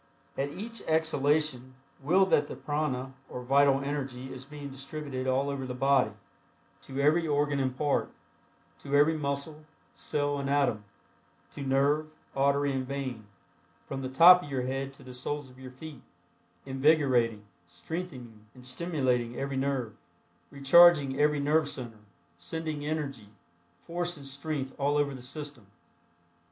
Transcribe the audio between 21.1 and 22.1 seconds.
every nerve center;